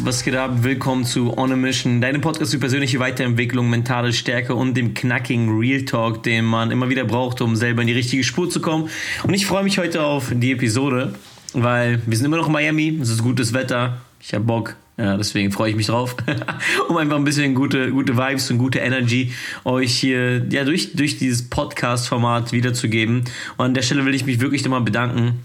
[0.00, 0.62] Was geht ab?
[0.62, 5.58] Willkommen zu On a Mission, deinem Podcast für persönliche Weiterentwicklung, mentale Stärke und dem knackigen
[5.58, 8.90] Real Talk, den man immer wieder braucht, um selber in die richtige Spur zu kommen.
[9.24, 11.14] Und ich freue mich heute auf die Episode,
[11.52, 15.16] weil wir sind immer noch in Miami, es ist gutes Wetter, ich habe Bock, ja,
[15.16, 16.14] deswegen freue ich mich drauf,
[16.88, 19.32] um einfach ein bisschen gute, gute Vibes und gute Energy
[19.64, 23.24] euch hier ja, durch, durch dieses Podcast-Format wiederzugeben.
[23.56, 25.40] Und an der Stelle will ich mich wirklich nochmal bedanken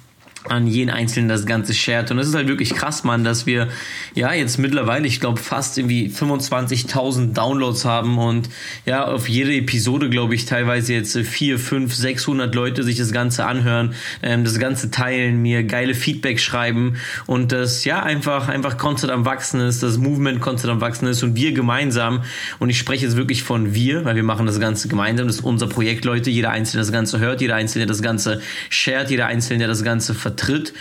[0.50, 2.12] an jeden Einzelnen das Ganze shared.
[2.12, 3.70] Und es ist halt wirklich krass, Mann, dass wir
[4.14, 8.50] ja jetzt mittlerweile, ich glaube, fast irgendwie 25.000 Downloads haben und
[8.86, 13.46] ja, auf jede Episode, glaube ich, teilweise jetzt 4, 5, 600 Leute sich das Ganze
[13.46, 19.12] anhören, ähm, das Ganze teilen, mir geile Feedback schreiben und das ja einfach, einfach Content
[19.12, 22.24] am Wachsen ist, das Movement Content am Wachsen ist und wir gemeinsam,
[22.60, 25.46] und ich spreche jetzt wirklich von wir, weil wir machen das Ganze gemeinsam, das ist
[25.46, 29.68] unser Projekt, Leute, jeder Einzelne das Ganze hört, jeder Einzelne das Ganze shared, jeder Einzelne,
[29.68, 30.74] das Ganze vertritt, vertritt.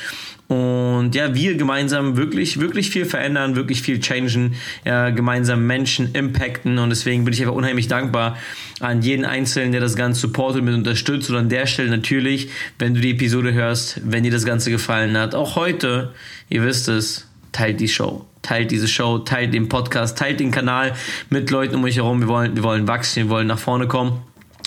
[0.49, 6.79] Und ja, wir gemeinsam wirklich, wirklich viel verändern, wirklich viel changen, ja, gemeinsam Menschen impacten.
[6.79, 8.37] Und deswegen bin ich einfach unheimlich dankbar
[8.81, 11.31] an jeden Einzelnen, der das Ganze supportet und mit unterstützt.
[11.31, 15.17] Und an der Stelle natürlich, wenn du die Episode hörst, wenn dir das Ganze gefallen
[15.17, 16.13] hat, auch heute,
[16.51, 18.27] ihr wisst es, teilt die Show.
[18.43, 20.93] Teilt diese Show, teilt den Podcast, teilt den Kanal
[21.31, 22.21] mit Leuten um euch herum.
[22.21, 24.21] Wir wollen, wir wollen wachsen, wir wollen nach vorne kommen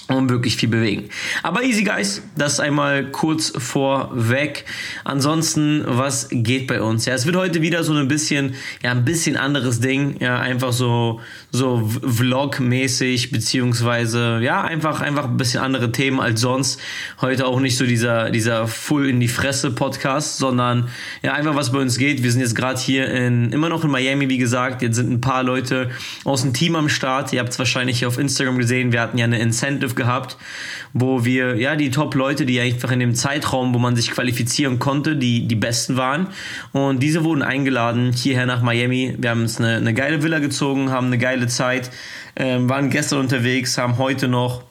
[0.08, 1.10] und wirklich viel bewegen.
[1.42, 4.66] Aber easy guys, das einmal kurz vorweg.
[5.04, 7.06] Ansonsten, was geht bei uns?
[7.06, 8.54] Ja, es wird heute wieder so ein bisschen,
[8.84, 10.18] ja, ein bisschen anderes Ding.
[10.20, 16.80] Ja, einfach so, so Vlog-mäßig, beziehungsweise, ja, einfach, einfach ein bisschen andere Themen als sonst.
[17.22, 20.90] Heute auch nicht so dieser, dieser Full in die Fresse Podcast, sondern,
[21.24, 22.22] ja, einfach was bei uns geht.
[22.22, 24.84] Wir sind jetzt gerade hier in, immer noch in Miami, wie gesagt.
[24.84, 25.90] Jetzt sind ein paar Leute
[26.26, 27.34] aus dem Team am Start.
[27.34, 28.92] Ihr habt es wahrscheinlich auf Instagram gesehen.
[28.92, 30.38] Wir hatten ja eine Incentive gehabt,
[30.94, 35.16] wo wir, ja, die Top-Leute, die einfach in dem Zeitraum, wo man sich qualifizieren konnte,
[35.16, 36.28] die, die Besten waren.
[36.72, 39.16] Und diese wurden eingeladen hierher nach Miami.
[39.18, 41.92] Wir haben uns eine, eine geile Villa gezogen, haben eine geile Zeit,
[42.36, 44.64] äh, waren gestern unterwegs, haben heute noch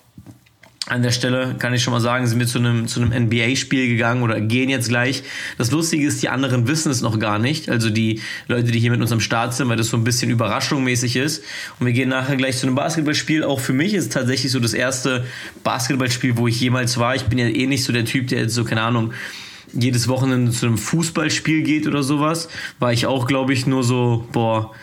[0.87, 3.89] an der Stelle kann ich schon mal sagen, sind wir zu einem, zu einem NBA-Spiel
[3.89, 5.23] gegangen oder gehen jetzt gleich.
[5.57, 7.71] Das Lustige ist, die anderen wissen es noch gar nicht.
[7.71, 10.31] Also die Leute, die hier mit uns am Start sind, weil das so ein bisschen
[10.31, 11.43] überraschungmäßig ist.
[11.81, 13.45] Und wir gehen nachher gleich zu einem Basketballspiel.
[13.45, 15.25] Auch für mich ist es tatsächlich so das erste
[15.63, 17.15] Basketballspiel, wo ich jemals war.
[17.15, 19.15] Ich bin ja eh nicht so der Typ, der jetzt so, keine Ahnung,
[19.73, 22.49] jedes Wochenende zu einem Fußballspiel geht oder sowas.
[22.79, 24.75] War ich auch, glaube ich, nur so, boah,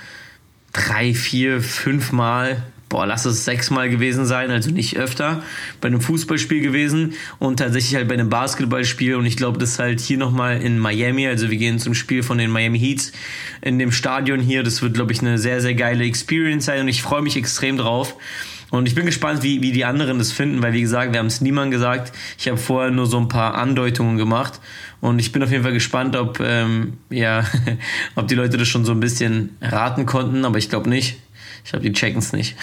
[0.73, 5.43] drei, vier, fünf Mal boah, lass es sechsmal gewesen sein, also nicht öfter,
[5.79, 9.79] bei einem Fußballspiel gewesen und tatsächlich halt bei einem Basketballspiel und ich glaube, das ist
[9.79, 13.13] halt hier nochmal in Miami, also wir gehen zum Spiel von den Miami Heats
[13.61, 16.89] in dem Stadion hier, das wird, glaube ich, eine sehr, sehr geile Experience sein und
[16.89, 18.17] ich freue mich extrem drauf.
[18.71, 21.27] Und ich bin gespannt, wie, wie die anderen das finden, weil wie gesagt, wir haben
[21.27, 22.13] es niemandem gesagt.
[22.37, 24.61] Ich habe vorher nur so ein paar Andeutungen gemacht.
[25.01, 27.43] Und ich bin auf jeden Fall gespannt, ob, ähm, ja,
[28.15, 31.17] ob die Leute das schon so ein bisschen raten konnten, aber ich glaube nicht.
[31.63, 32.55] Ich glaube, die checken es nicht.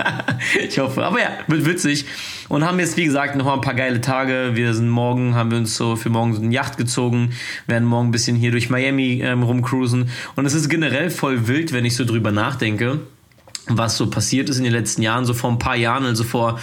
[0.68, 1.04] ich hoffe.
[1.04, 2.04] Aber ja, wird witzig.
[2.48, 4.52] Und haben jetzt, wie gesagt, noch mal ein paar geile Tage.
[4.54, 7.30] Wir sind morgen, haben wir uns so für morgen so eine Yacht gezogen,
[7.66, 10.10] werden morgen ein bisschen hier durch Miami ähm, rumcruisen.
[10.36, 13.00] Und es ist generell voll wild, wenn ich so drüber nachdenke
[13.68, 16.58] was so passiert ist in den letzten Jahren, so vor ein paar Jahren, also vor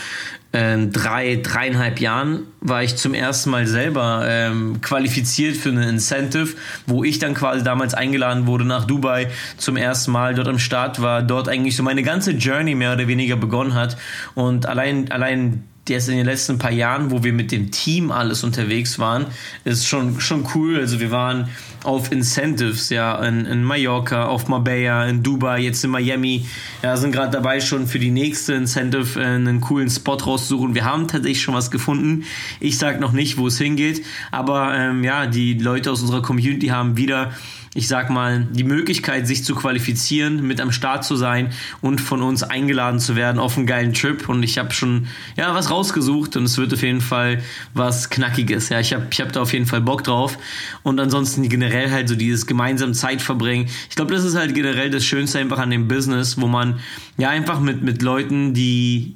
[0.51, 6.56] äh, drei, dreieinhalb Jahren war ich zum ersten Mal selber ähm, qualifiziert für eine Incentive,
[6.85, 10.35] wo ich dann quasi damals eingeladen wurde nach Dubai zum ersten Mal.
[10.35, 13.95] Dort am Start war, dort eigentlich so meine ganze Journey mehr oder weniger begonnen hat.
[14.35, 18.44] Und allein, allein jetzt in den letzten paar Jahren, wo wir mit dem Team alles
[18.44, 19.25] unterwegs waren,
[19.64, 20.78] ist schon, schon cool.
[20.78, 21.50] Also wir waren
[21.84, 26.46] auf Incentives, ja, in, in Mallorca, auf Marbella, in Dubai, jetzt in Miami.
[26.84, 30.76] Ja, sind gerade dabei, schon für die nächste Incentive äh, einen coolen Spot rauszusuchen.
[30.76, 32.26] Wir haben tatsächlich schon was gefunden.
[32.59, 36.67] Ich sag noch nicht, wo es hingeht, aber ähm, ja, die Leute aus unserer Community
[36.67, 37.32] haben wieder
[37.73, 42.22] ich sag mal, die Möglichkeit, sich zu qualifizieren, mit am Start zu sein und von
[42.22, 44.28] uns eingeladen zu werden auf einen geilen Trip.
[44.28, 45.08] Und ich habe schon
[45.38, 47.41] ja was rausgesucht und es wird auf jeden Fall
[47.73, 48.68] was Knackiges.
[48.70, 50.38] Ja, ich habe ich hab da auf jeden Fall Bock drauf.
[50.84, 53.70] Und ansonsten generell halt so dieses gemeinsam Zeit verbringen.
[53.90, 56.79] Ich glaube, das ist halt generell das Schönste einfach an dem Business, wo man
[57.17, 59.16] ja einfach mit, mit Leuten, die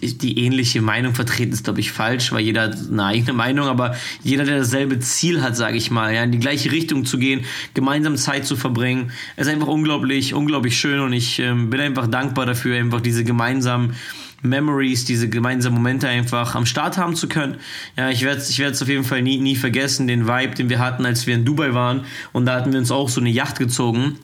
[0.00, 3.94] die ähnliche Meinung vertreten, ist, glaube ich, falsch, weil jeder hat eine eigene Meinung, aber
[4.22, 7.44] jeder, der dasselbe Ziel hat, sage ich mal, ja, in die gleiche Richtung zu gehen,
[7.74, 12.46] gemeinsam Zeit zu verbringen, ist einfach unglaublich, unglaublich schön und ich ähm, bin einfach dankbar
[12.46, 13.94] dafür, einfach diese gemeinsamen
[14.42, 17.58] Memories, diese gemeinsamen Momente einfach am Start haben zu können.
[17.96, 20.68] Ja, ich werde ich werde es auf jeden Fall nie, nie vergessen, den Vibe, den
[20.68, 23.30] wir hatten, als wir in Dubai waren und da hatten wir uns auch so eine
[23.30, 24.18] Yacht gezogen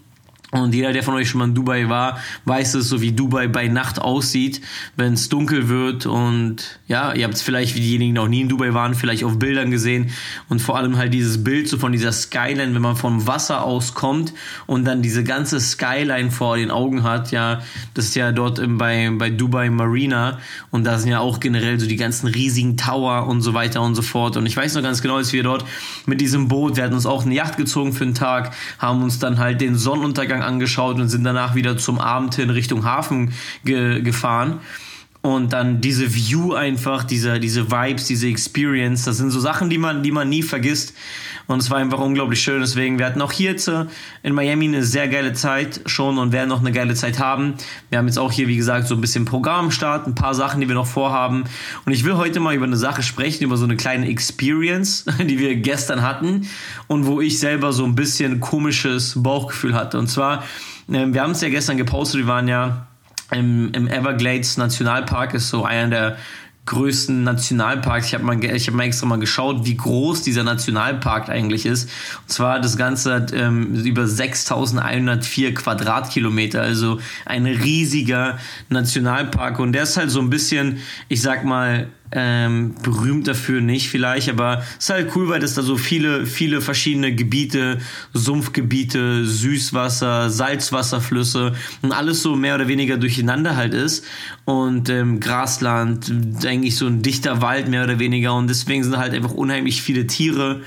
[0.51, 3.49] Und jeder, der von euch schon mal in Dubai war, weiß es, so wie Dubai
[3.49, 4.63] bei Nacht aussieht,
[4.97, 6.07] wenn es dunkel wird.
[6.07, 9.25] Und ja, ihr habt es vielleicht, wie diejenigen, die noch nie in Dubai waren, vielleicht
[9.25, 10.11] auf Bildern gesehen.
[10.49, 13.93] Und vor allem halt dieses Bild so von dieser Skyline, wenn man vom Wasser aus
[13.93, 14.33] kommt
[14.67, 17.31] und dann diese ganze Skyline vor den Augen hat.
[17.31, 17.61] Ja,
[17.93, 20.39] das ist ja dort im, bei, bei Dubai Marina.
[20.71, 23.95] Und da sind ja auch generell so die ganzen riesigen Tower und so weiter und
[23.95, 24.39] so fort.
[24.39, 25.67] Und ich weiß noch ganz genau, dass wir dort
[26.07, 29.19] mit diesem Boot, wir hatten uns auch eine Yacht gezogen für einen Tag, haben uns
[29.19, 33.33] dann halt den Sonnenuntergang angeschaut und sind danach wieder zum Abend hin Richtung Hafen
[33.65, 34.61] ge gefahren.
[35.29, 39.77] Und dann diese View einfach, diese, diese Vibes, diese Experience, das sind so Sachen, die
[39.77, 40.95] man, die man nie vergisst.
[41.47, 42.61] Und es war einfach unglaublich schön.
[42.61, 43.55] Deswegen, wir hatten auch hier
[44.23, 47.55] in Miami eine sehr geile Zeit schon und werden noch eine geile Zeit haben.
[47.91, 50.69] Wir haben jetzt auch hier, wie gesagt, so ein bisschen Programmstart, ein paar Sachen, die
[50.69, 51.45] wir noch vorhaben.
[51.85, 55.39] Und ich will heute mal über eine Sache sprechen, über so eine kleine Experience, die
[55.39, 56.49] wir gestern hatten
[56.87, 59.99] und wo ich selber so ein bisschen komisches Bauchgefühl hatte.
[59.99, 60.45] Und zwar,
[60.91, 62.87] ähm, wir haben es ja gestern gepostet, wir waren ja
[63.31, 66.17] im, im Everglades Nationalpark ist so einer der
[66.69, 68.09] größten Nationalparks.
[68.09, 71.89] Ich habe mal, ich hab mal extra mal geschaut, wie groß dieser Nationalpark eigentlich ist.
[72.21, 78.39] Und zwar das Ganze hat ähm, über 6.104 Quadratkilometer, also ein riesiger
[78.69, 79.59] Nationalpark.
[79.59, 80.79] Und der ist halt so ein bisschen,
[81.09, 85.55] ich sag mal, ähm, berühmt dafür nicht vielleicht, aber es ist halt cool, weil es
[85.55, 87.79] da so viele, viele verschiedene Gebiete,
[88.15, 94.05] Sumpfgebiete, Süßwasser, Salzwasserflüsse und alles so mehr oder weniger durcheinander halt ist.
[94.45, 96.11] Und ähm, Grasland,
[96.47, 98.35] eigentlich so ein dichter Wald mehr oder weniger.
[98.35, 100.63] Und deswegen sind halt einfach unheimlich viele Tiere,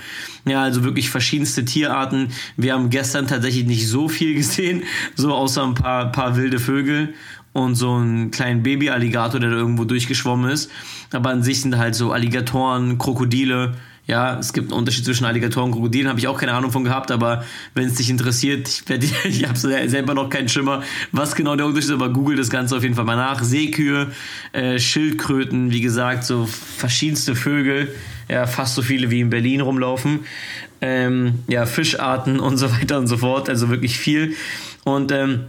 [0.45, 2.29] ja, also wirklich verschiedenste Tierarten.
[2.57, 4.83] Wir haben gestern tatsächlich nicht so viel gesehen,
[5.15, 7.13] so außer ein paar, paar wilde Vögel
[7.53, 10.71] und so einen kleinen Baby-Alligator, der da irgendwo durchgeschwommen ist.
[11.11, 13.73] Aber an sich sind halt so Alligatoren, Krokodile.
[14.07, 16.83] Ja, es gibt einen Unterschied zwischen Alligatoren und Krokodilen, habe ich auch keine Ahnung von
[16.83, 17.45] gehabt, aber
[17.75, 20.81] wenn es dich interessiert, ich, ich habe selber noch keinen Schimmer,
[21.11, 23.43] was genau der Unterschied ist, aber google das Ganze auf jeden Fall mal nach.
[23.43, 24.11] Seekühe,
[24.53, 27.93] äh, Schildkröten, wie gesagt, so verschiedenste Vögel,
[28.27, 30.21] ja, fast so viele wie in Berlin rumlaufen.
[30.81, 34.35] Ähm, ja, Fischarten und so weiter und so fort, also wirklich viel.
[34.83, 35.41] Und ähm,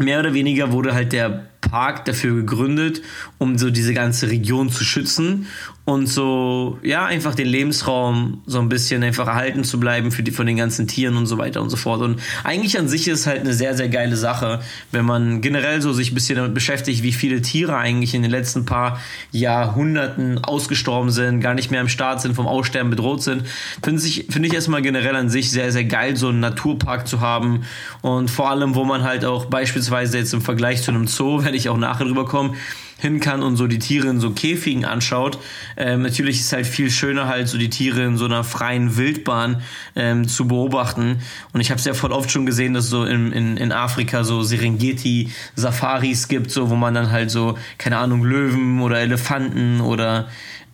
[0.00, 3.02] mehr oder weniger wurde halt der Park dafür gegründet,
[3.38, 5.46] um so diese ganze Region zu schützen
[5.90, 10.30] und so, ja, einfach den Lebensraum so ein bisschen einfach erhalten zu bleiben für die,
[10.30, 12.00] von den ganzen Tieren und so weiter und so fort.
[12.00, 14.60] Und eigentlich an sich ist halt eine sehr, sehr geile Sache,
[14.92, 18.30] wenn man generell so sich ein bisschen damit beschäftigt, wie viele Tiere eigentlich in den
[18.30, 19.00] letzten paar
[19.32, 23.42] Jahrhunderten ausgestorben sind, gar nicht mehr im Start sind, vom Aussterben bedroht sind.
[23.82, 27.20] Finde ich, finde ich erstmal generell an sich sehr, sehr geil, so einen Naturpark zu
[27.20, 27.64] haben
[28.02, 31.56] und vor allem, wo man halt auch beispielsweise jetzt im Vergleich zu einem Zoo, werde
[31.56, 32.56] ich auch nachher drüber kommen,
[33.00, 35.38] hin kann und so die Tiere in so Käfigen anschaut.
[35.76, 38.96] Ähm, natürlich ist es halt viel schöner, halt so die Tiere in so einer freien
[38.96, 39.62] Wildbahn
[39.96, 41.20] ähm, zu beobachten.
[41.52, 44.24] Und ich habe es ja voll oft schon gesehen, dass so in, in, in Afrika
[44.24, 50.28] so Serengeti-Safaris gibt, so wo man dann halt so, keine Ahnung, Löwen oder Elefanten oder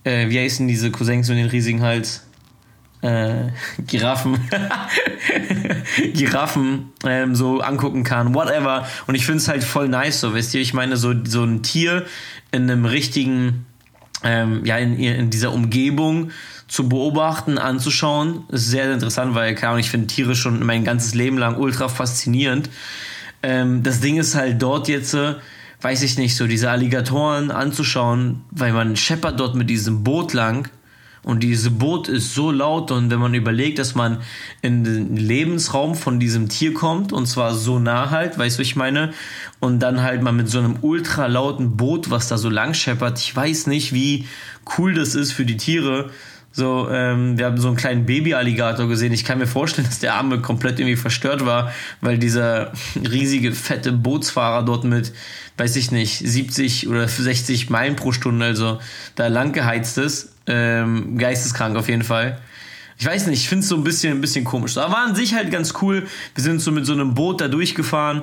[0.04, 2.25] äh, wie heißen diese Cousins mit den riesigen Hals?
[3.02, 3.50] Äh,
[3.86, 4.38] Giraffen,
[6.14, 8.86] Giraffen ähm, so angucken kann, whatever.
[9.06, 11.62] Und ich finde es halt voll nice, so, weißt du, ich meine, so, so ein
[11.62, 12.04] Tier
[12.52, 13.66] in einem richtigen,
[14.22, 16.30] ähm, ja, in, in dieser Umgebung
[16.68, 20.84] zu beobachten, anzuschauen, ist sehr, sehr interessant, weil, keine Ahnung, ich finde Tiere schon mein
[20.84, 22.70] ganzes Leben lang ultra faszinierend.
[23.42, 25.34] Ähm, das Ding ist halt dort jetzt, äh,
[25.80, 30.68] weiß ich nicht, so diese Alligatoren anzuschauen, weil man scheppert dort mit diesem Boot lang
[31.26, 34.18] und dieses Boot ist so laut und wenn man überlegt, dass man
[34.62, 38.76] in den Lebensraum von diesem Tier kommt und zwar so nah halt, weißt du, ich
[38.76, 39.12] meine,
[39.58, 43.18] und dann halt mal mit so einem ultra lauten Boot, was da so lang scheppert,
[43.18, 44.28] ich weiß nicht, wie
[44.78, 46.10] cool das ist für die Tiere.
[46.56, 49.12] So, ähm, wir haben so einen kleinen Baby-Alligator gesehen.
[49.12, 51.70] Ich kann mir vorstellen, dass der Arme komplett irgendwie verstört war,
[52.00, 55.12] weil dieser riesige, fette Bootsfahrer dort mit,
[55.58, 58.80] weiß ich nicht, 70 oder 60 Meilen pro Stunde, also
[59.16, 60.32] da lang geheizt ist.
[60.46, 62.40] Ähm, geisteskrank auf jeden Fall.
[62.96, 64.78] Ich weiß nicht, ich finde es so ein bisschen, ein bisschen komisch.
[64.78, 66.06] Aber war an sich halt ganz cool.
[66.34, 68.22] Wir sind so mit so einem Boot da durchgefahren.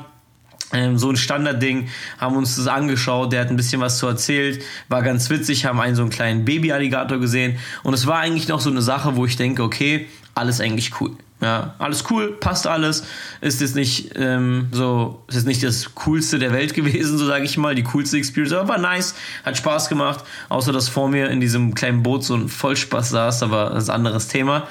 [0.73, 4.63] Ähm, so ein Standardding, haben uns das angeschaut, der hat ein bisschen was zu erzählt,
[4.89, 8.59] war ganz witzig, haben einen so einen kleinen Baby-Alligator gesehen und es war eigentlich noch
[8.59, 11.11] so eine Sache, wo ich denke, okay, alles eigentlich cool.
[11.43, 13.03] Ja, alles cool, passt alles.
[13.41, 17.43] Ist jetzt nicht ähm, so, ist jetzt nicht das coolste der Welt gewesen, so sage
[17.43, 19.13] ich mal, die coolste Experience, aber war nice,
[19.43, 20.23] hat Spaß gemacht.
[20.47, 23.89] Außer dass vor mir in diesem kleinen Boot so ein Vollspaß saß, aber das ist
[23.89, 24.67] ein anderes Thema.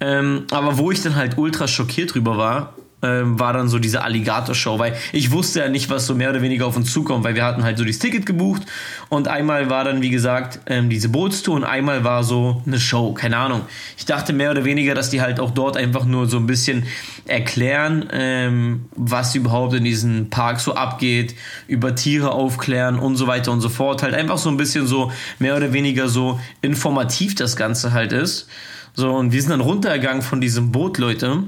[0.00, 4.02] Ähm, aber wo ich dann halt ultra schockiert drüber war, ähm, war dann so diese
[4.02, 7.34] Alligator-Show, weil ich wusste ja nicht, was so mehr oder weniger auf uns zukommt, weil
[7.34, 8.62] wir hatten halt so das Ticket gebucht
[9.08, 13.12] und einmal war dann, wie gesagt, ähm, diese Bootstour und einmal war so eine Show,
[13.12, 13.62] keine Ahnung.
[13.96, 16.84] Ich dachte mehr oder weniger, dass die halt auch dort einfach nur so ein bisschen
[17.26, 21.34] erklären, ähm, was überhaupt in diesem Park so abgeht,
[21.68, 24.02] über Tiere aufklären und so weiter und so fort.
[24.02, 28.48] Halt einfach so ein bisschen so mehr oder weniger so informativ das Ganze halt ist.
[28.94, 31.42] So, und wir sind dann runtergegangen von diesem Boot, Leute.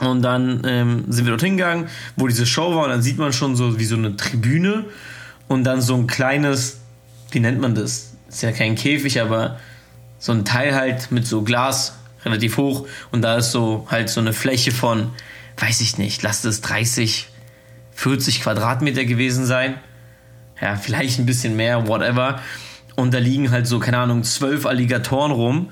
[0.00, 3.32] Und dann ähm, sind wir dorthin gegangen, wo diese Show war, und dann sieht man
[3.32, 4.86] schon so wie so eine Tribüne
[5.48, 6.80] und dann so ein kleines,
[7.30, 8.14] wie nennt man das?
[8.28, 9.58] Ist ja kein Käfig, aber
[10.18, 14.20] so ein Teil halt mit so Glas relativ hoch und da ist so halt so
[14.20, 15.10] eine Fläche von,
[15.58, 17.28] weiß ich nicht, lasst es 30,
[17.92, 19.74] 40 Quadratmeter gewesen sein.
[20.60, 22.40] Ja, vielleicht ein bisschen mehr, whatever.
[22.94, 25.70] Und da liegen halt so, keine Ahnung, zwölf Alligatoren rum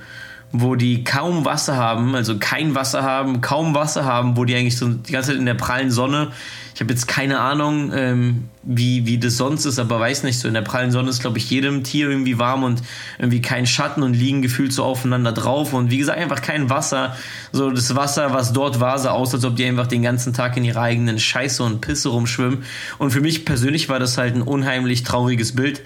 [0.52, 4.76] wo die kaum Wasser haben, also kein Wasser haben, kaum Wasser haben, wo die eigentlich
[4.76, 6.32] so die ganze Zeit in der prallen Sonne.
[6.80, 10.48] Ich habe jetzt keine Ahnung, ähm, wie, wie das sonst ist, aber weiß nicht, so
[10.48, 12.82] in der prallen Sonne ist, glaube ich, jedem Tier irgendwie warm und
[13.18, 17.14] irgendwie kein Schatten und liegen gefühlt so aufeinander drauf und wie gesagt, einfach kein Wasser.
[17.52, 20.56] So das Wasser, was dort war, sah aus, als ob die einfach den ganzen Tag
[20.56, 22.64] in ihrer eigenen Scheiße und Pisse rumschwimmen.
[22.96, 25.82] Und für mich persönlich war das halt ein unheimlich trauriges Bild.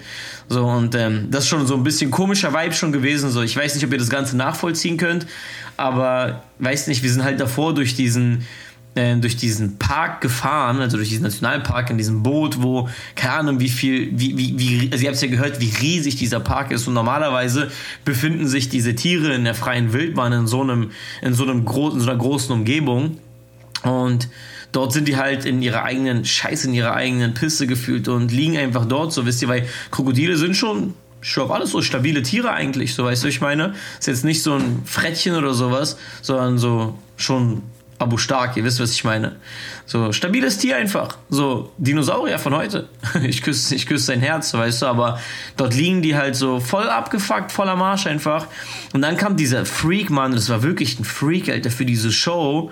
[0.47, 3.31] So, und ähm, das ist schon so ein bisschen komischer Vibe schon gewesen.
[3.31, 5.27] So, ich weiß nicht, ob ihr das Ganze nachvollziehen könnt,
[5.75, 8.45] aber weiß nicht, wir sind halt davor durch diesen
[8.95, 13.59] äh, durch diesen Park gefahren, also durch diesen Nationalpark in diesem Boot, wo, keine Ahnung,
[13.59, 16.87] wie viel, wie, wie, wie also ihr habt ja gehört, wie riesig dieser Park ist.
[16.87, 17.69] Und normalerweise
[18.05, 21.99] befinden sich diese Tiere in der freien Wildbahn in so einem, in so einem großen,
[21.99, 23.17] so einer großen Umgebung.
[23.83, 24.29] Und
[24.71, 28.57] dort sind die halt in ihrer eigenen Scheiße, in ihrer eigenen Pisse gefühlt und liegen
[28.57, 32.93] einfach dort, so wisst ihr, weil Krokodile sind schon schon alles so stabile Tiere eigentlich,
[32.93, 36.99] so weißt du, ich meine, ist jetzt nicht so ein Frettchen oder sowas, sondern so
[37.17, 37.63] schon
[37.97, 39.37] Abu Stark, ihr wisst, was ich meine.
[39.85, 42.89] So stabiles Tier einfach, so Dinosaurier von heute.
[43.23, 45.19] Ich küsse ich küsse sein Herz, weißt du, aber
[45.57, 48.47] dort liegen die halt so voll abgefuckt, voller Marsch einfach.
[48.93, 52.71] Und dann kam dieser Freak, Mann, das war wirklich ein Freak, Alter, für diese Show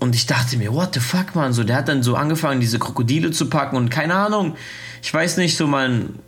[0.00, 1.52] und ich dachte mir, what the fuck, man?
[1.52, 4.56] So, der hat dann so angefangen, diese Krokodile zu packen und keine Ahnung.
[5.02, 6.18] Ich weiß nicht, so man.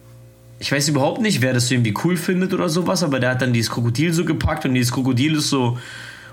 [0.58, 3.52] Ich weiß überhaupt nicht, wer das irgendwie cool findet oder sowas, aber der hat dann
[3.52, 5.78] dieses Krokodil so gepackt und dieses Krokodil ist so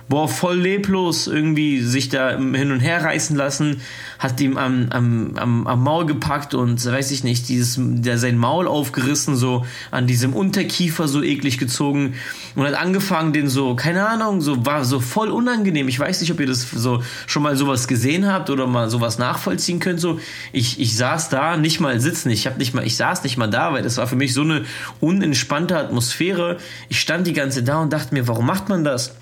[0.09, 3.81] boah, voll leblos irgendwie sich da hin und her reißen lassen,
[4.17, 8.35] hat ihm am, am, am, am Maul gepackt und weiß ich nicht, dieses, der sein
[8.35, 12.15] Maul aufgerissen, so an diesem Unterkiefer so eklig gezogen
[12.55, 15.87] und hat angefangen, den so, keine Ahnung, so war so voll unangenehm.
[15.87, 19.19] Ich weiß nicht, ob ihr das so schon mal sowas gesehen habt oder mal sowas
[19.19, 20.01] nachvollziehen könnt.
[20.01, 20.19] So,
[20.51, 23.47] ich, ich saß da, nicht mal sitzen, ich habe nicht mal, ich saß nicht mal
[23.47, 24.65] da, weil das war für mich so eine
[25.01, 26.57] unentspannte Atmosphäre.
[26.89, 29.13] Ich stand die ganze da und dachte mir, warum macht man das?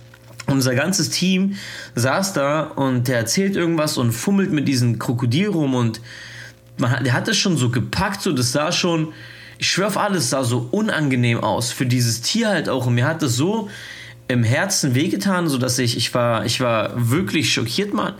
[0.48, 1.56] Unser ganzes Team
[1.96, 6.02] saß da und der erzählt irgendwas und fummelt mit diesem Krokodil rum und
[6.78, 9.14] man hat, der hat das schon so gepackt, so das sah schon,
[9.60, 13.06] ich schwör auf alles, sah so unangenehm aus für dieses Tier halt auch und mir
[13.06, 13.70] hat das so
[14.28, 18.14] im Herzen wehgetan, so dass ich, ich war, ich war wirklich schockiert, Mann.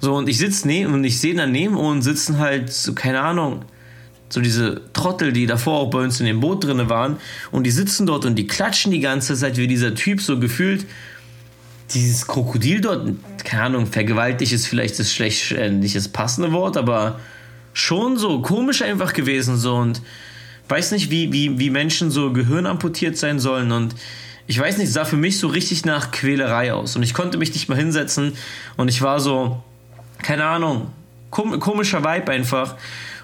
[0.00, 3.64] So und ich sitze neben und ich sehe daneben und sitzen halt so, keine Ahnung,
[4.28, 7.16] so diese Trottel, die davor auch bei uns in dem Boot drinne waren
[7.52, 10.84] und die sitzen dort und die klatschen die ganze Zeit, wie dieser Typ so gefühlt
[11.94, 13.08] dieses Krokodil dort,
[13.44, 17.20] keine Ahnung, vergewaltigt ist vielleicht das schlecht, äh, nicht das passende Wort, aber
[17.72, 20.00] schon so komisch einfach gewesen so und
[20.68, 23.94] weiß nicht, wie, wie, wie Menschen so Gehirn amputiert sein sollen und
[24.48, 27.52] ich weiß nicht, sah für mich so richtig nach Quälerei aus und ich konnte mich
[27.52, 28.32] nicht mal hinsetzen
[28.76, 29.62] und ich war so,
[30.22, 30.90] keine Ahnung,
[31.30, 32.76] komischer Vibe einfach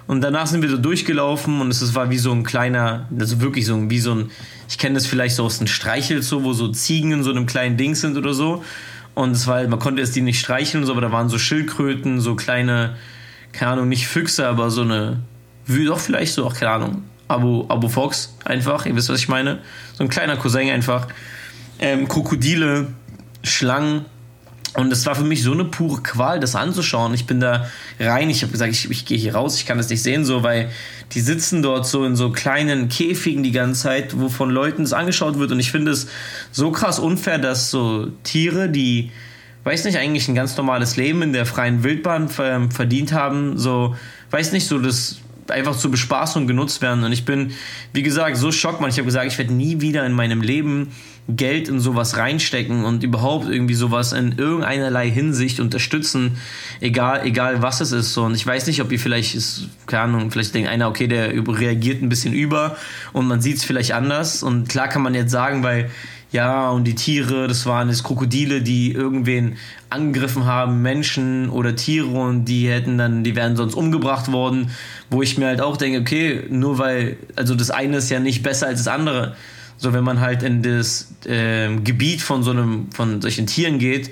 [0.07, 3.65] und danach sind wir so durchgelaufen und es war wie so ein kleiner, also wirklich
[3.65, 4.31] so wie so ein,
[4.67, 7.77] ich kenne das vielleicht so aus einem Streichelzoo, wo so Ziegen in so einem kleinen
[7.77, 8.63] Ding sind oder so.
[9.15, 12.19] Und es war, man konnte jetzt die nicht streicheln, so, aber da waren so Schildkröten,
[12.19, 12.95] so kleine,
[13.51, 15.19] keine Ahnung, nicht Füchse, aber so eine,
[15.65, 19.29] wie doch vielleicht so, auch keine Ahnung, Abu, Abu Fox einfach, ihr wisst, was ich
[19.29, 19.59] meine.
[19.93, 21.07] So ein kleiner Cousin einfach.
[21.79, 22.87] Ähm, Krokodile,
[23.43, 24.05] Schlangen,
[24.75, 27.13] und es war für mich so eine pure Qual, das anzuschauen.
[27.13, 27.67] Ich bin da
[27.99, 30.41] rein, ich habe gesagt, ich, ich gehe hier raus, ich kann das nicht sehen, so,
[30.41, 30.71] weil
[31.11, 34.93] die sitzen dort so in so kleinen Käfigen die ganze Zeit, wo von Leuten es
[34.93, 35.51] angeschaut wird.
[35.51, 36.07] Und ich finde es
[36.51, 39.11] so krass unfair, dass so Tiere, die,
[39.63, 43.95] weiß nicht, eigentlich ein ganz normales Leben in der freien Wildbahn verdient haben, so,
[44.31, 45.17] weiß nicht, so das
[45.49, 47.03] einfach zur Bespaßung genutzt werden.
[47.03, 47.51] Und ich bin,
[47.91, 48.89] wie gesagt, so schockt man.
[48.89, 50.91] Ich habe gesagt, ich werde nie wieder in meinem Leben
[51.29, 56.37] Geld in sowas reinstecken und überhaupt irgendwie sowas in irgendeinerlei Hinsicht unterstützen,
[56.81, 58.13] egal, egal was es ist.
[58.13, 61.07] So, und ich weiß nicht, ob ihr vielleicht ist, keine Ahnung, vielleicht denkt einer, okay,
[61.07, 62.75] der reagiert ein bisschen über
[63.13, 64.43] und man sieht es vielleicht anders.
[64.43, 65.89] Und klar kann man jetzt sagen, weil
[66.33, 69.55] ja, und die Tiere, das waren jetzt Krokodile, die irgendwen
[69.91, 74.71] angegriffen haben, Menschen oder Tiere und die hätten dann, die wären sonst umgebracht worden,
[75.11, 78.41] wo ich mir halt auch denke, okay, nur weil, also das eine ist ja nicht
[78.41, 79.35] besser als das andere.
[79.83, 84.11] So, wenn man halt in das äh, Gebiet von so einem, von solchen Tieren geht,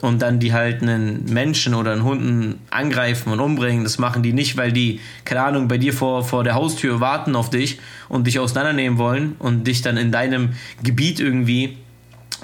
[0.00, 4.32] und dann die halt einen Menschen oder einen Hunden angreifen und umbringen, das machen die
[4.32, 8.26] nicht, weil die, keine Ahnung, bei dir vor, vor der Haustür warten auf dich und
[8.26, 11.78] dich auseinandernehmen wollen und dich dann in deinem Gebiet irgendwie,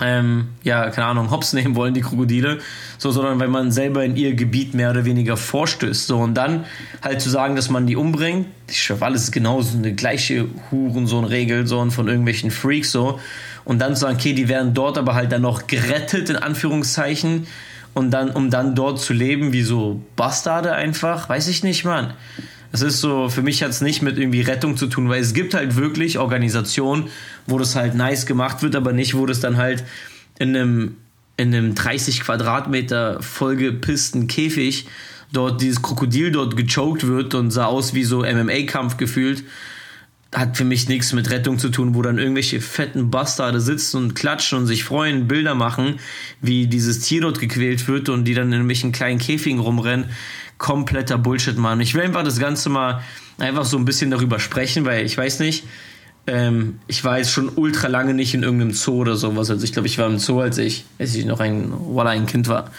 [0.00, 2.58] ähm, ja, keine Ahnung, hops nehmen wollen, die Krokodile,
[2.98, 6.06] so, sondern weil man selber in ihr Gebiet mehr oder weniger vorstößt.
[6.06, 6.64] So, und dann
[7.02, 11.66] halt zu sagen, dass man die umbringt, ich schwöre, alles ist genauso eine gleiche Hurensohn-Regel,
[11.66, 13.20] so, und von irgendwelchen Freaks, so.
[13.64, 17.46] Und dann zu sagen, okay, die werden dort aber halt dann noch gerettet, in Anführungszeichen,
[17.94, 22.12] und dann, um dann dort zu leben, wie so Bastarde einfach, weiß ich nicht, Mann.
[22.70, 25.32] Es ist so, für mich hat es nicht mit irgendwie Rettung zu tun, weil es
[25.32, 27.08] gibt halt wirklich Organisationen,
[27.46, 29.84] wo das halt nice gemacht wird, aber nicht, wo das dann halt
[30.38, 30.96] in einem,
[31.36, 34.86] in einem 30 Quadratmeter vollgepissten Käfig
[35.32, 39.44] dort dieses Krokodil dort gechoked wird und sah aus wie so MMA-Kampf gefühlt
[40.34, 44.14] hat für mich nichts mit Rettung zu tun, wo dann irgendwelche fetten Bastarde sitzen und
[44.14, 45.98] klatschen und sich freuen, Bilder machen,
[46.42, 50.10] wie dieses Tier dort gequält wird und die dann in irgendwelchen kleinen Käfigen rumrennen.
[50.58, 51.80] Kompletter Bullshit, Mann.
[51.80, 53.02] Ich will einfach das Ganze mal
[53.38, 55.64] einfach so ein bisschen darüber sprechen, weil ich weiß nicht,
[56.26, 59.50] ähm, ich war jetzt schon ultra lange nicht in irgendeinem Zoo oder sowas.
[59.50, 62.26] Also ich glaube, ich war im Zoo, als ich, als ich noch ein, voilà, ein
[62.26, 62.70] Kind war.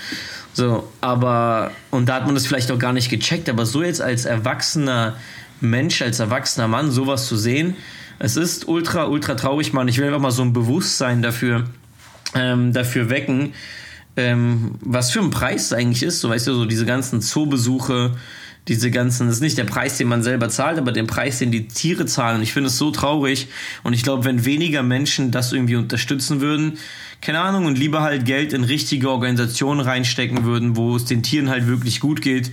[0.53, 4.01] So, aber, und da hat man das vielleicht auch gar nicht gecheckt, aber so jetzt
[4.01, 5.15] als erwachsener
[5.62, 7.75] Mensch, als erwachsener Mann sowas zu sehen.
[8.20, 9.88] Es ist ultra, ultra traurig, Mann.
[9.88, 11.66] Ich will einfach mal so ein Bewusstsein dafür,
[12.36, 13.54] ähm, dafür wecken,
[14.18, 16.20] ähm, was für ein Preis eigentlich ist.
[16.20, 18.16] So weißt du, so diese ganzen Zoobesuche,
[18.70, 21.52] diese ganzen, das ist nicht der Preis, den man selber zahlt, aber den Preis, den
[21.52, 22.38] die Tiere zahlen.
[22.38, 23.48] Und ich finde es so traurig.
[23.84, 26.78] Und ich glaube, wenn weniger Menschen das irgendwie unterstützen würden,
[27.22, 31.50] keine Ahnung, und lieber halt Geld in richtige Organisationen reinstecken würden, wo es den Tieren
[31.50, 32.52] halt wirklich gut geht,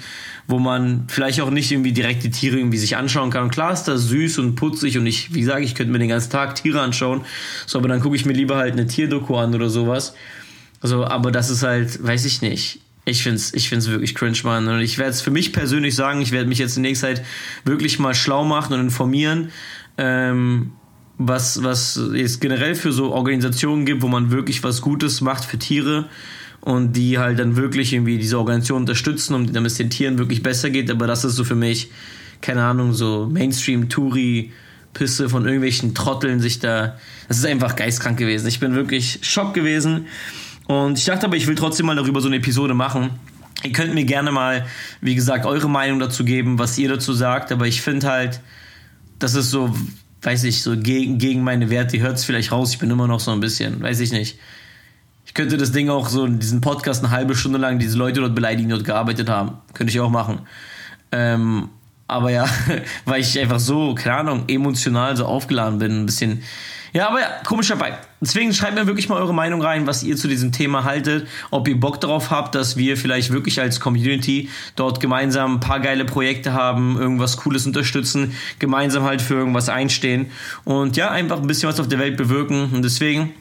[0.49, 3.45] wo man vielleicht auch nicht irgendwie direkt die Tiere irgendwie sich anschauen kann.
[3.45, 6.09] Und klar ist das süß und putzig und ich, wie sage ich, könnte mir den
[6.09, 7.21] ganzen Tag Tiere anschauen.
[7.67, 10.15] So, aber dann gucke ich mir lieber halt eine Tierdoku an oder sowas.
[10.81, 12.81] Also, aber das ist halt, weiß ich nicht.
[13.09, 14.67] Ich find's, ich find's wirklich cringe, Mann.
[14.67, 17.25] Und ich werde es für mich persönlich sagen, ich werde mich jetzt in nächster Zeit
[17.65, 19.53] wirklich mal schlau machen und informieren,
[19.97, 20.73] ähm,
[21.17, 25.57] was, was es generell für so Organisationen gibt, wo man wirklich was Gutes macht für
[25.57, 26.07] Tiere
[26.61, 30.43] und die halt dann wirklich irgendwie diese Organisation unterstützen, um damit es den Tieren wirklich
[30.43, 30.91] besser geht.
[30.91, 31.93] Aber das ist so für mich,
[32.41, 34.53] keine Ahnung, so Mainstream-Touri.
[34.95, 36.99] Pisse von irgendwelchen Trotteln sich da.
[37.29, 38.49] Das ist einfach geistkrank gewesen.
[38.49, 40.07] Ich bin wirklich schock gewesen.
[40.67, 43.11] Und ich dachte aber, ich will trotzdem mal darüber so eine Episode machen.
[43.63, 44.67] Ihr könnt mir gerne mal,
[45.01, 47.53] wie gesagt, eure Meinung dazu geben, was ihr dazu sagt.
[47.53, 48.41] Aber ich finde halt,
[49.19, 49.75] das ist so,
[50.23, 51.97] weiß ich, so gegen, gegen meine Werte.
[51.97, 54.39] Ihr hört es vielleicht raus, ich bin immer noch so ein bisschen, weiß ich nicht.
[55.25, 58.21] Ich könnte das Ding auch so in diesem Podcast eine halbe Stunde lang diese Leute
[58.21, 59.59] dort beleidigen, die dort gearbeitet haben.
[59.75, 60.41] Könnte ich auch machen.
[61.13, 61.69] Ähm,
[62.09, 62.47] aber ja,
[63.05, 66.43] weil ich einfach so, keine Ahnung, emotional so aufgeladen bin, ein bisschen
[66.97, 67.99] ja, aber ja, komisch dabei.
[68.27, 71.69] Deswegen schreibt mir wirklich mal eure Meinung rein, was ihr zu diesem Thema haltet, ob
[71.69, 76.05] ihr Bock darauf habt, dass wir vielleicht wirklich als Community dort gemeinsam ein paar geile
[76.05, 80.27] Projekte haben, irgendwas Cooles unterstützen, gemeinsam halt für irgendwas einstehen
[80.65, 82.71] und ja, einfach ein bisschen was auf der Welt bewirken.
[82.73, 83.33] Und deswegen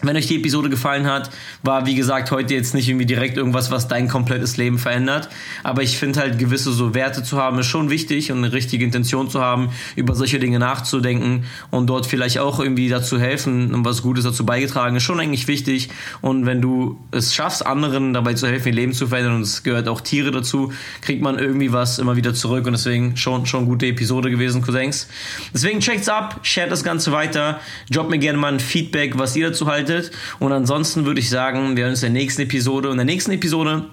[0.00, 1.30] wenn euch die Episode gefallen hat,
[1.64, 5.28] war wie gesagt heute jetzt nicht irgendwie direkt irgendwas, was dein komplettes Leben verändert.
[5.64, 8.84] Aber ich finde halt gewisse so Werte zu haben ist schon wichtig und eine richtige
[8.84, 13.84] Intention zu haben, über solche Dinge nachzudenken und dort vielleicht auch irgendwie dazu helfen und
[13.84, 15.88] was Gutes dazu beigetragen ist schon eigentlich wichtig.
[16.20, 19.64] Und wenn du es schaffst, anderen dabei zu helfen, ihr Leben zu verändern und es
[19.64, 23.66] gehört auch Tiere dazu, kriegt man irgendwie was immer wieder zurück und deswegen schon schon
[23.66, 25.08] gute Episode gewesen, Cousins.
[25.52, 29.48] Deswegen checkt's ab, shared das Ganze weiter, droppt mir gerne mal ein Feedback, was ihr
[29.48, 30.12] dazu haltet eingeschaltet.
[30.38, 32.88] Und ansonsten würde ich sagen, wir hören uns in der nächsten Episode.
[32.88, 33.84] Und in der nächsten Episode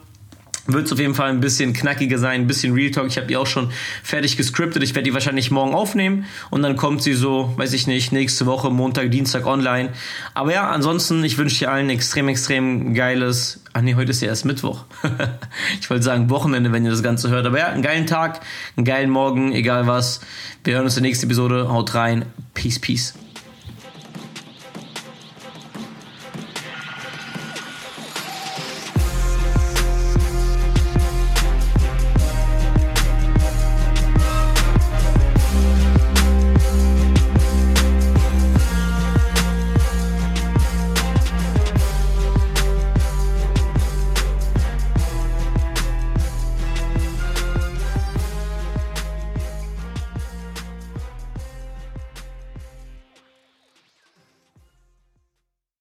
[0.67, 3.05] wird es auf jeden Fall ein bisschen knackiger sein, ein bisschen Real Talk.
[3.05, 3.69] Ich habe die auch schon
[4.01, 4.81] fertig gescriptet.
[4.81, 8.47] Ich werde die wahrscheinlich morgen aufnehmen und dann kommt sie so, weiß ich nicht, nächste
[8.47, 9.89] Woche, Montag, Dienstag online.
[10.33, 13.61] Aber ja, ansonsten, ich wünsche dir allen extrem, extrem geiles.
[13.73, 14.85] Ach nee, heute ist ja erst Mittwoch.
[15.79, 17.45] ich wollte sagen Wochenende, wenn ihr das Ganze hört.
[17.45, 18.39] Aber ja, einen geilen Tag,
[18.75, 20.21] einen geilen Morgen, egal was.
[20.63, 21.69] Wir hören uns in der nächsten Episode.
[21.69, 22.25] Haut rein.
[22.55, 23.13] Peace, peace.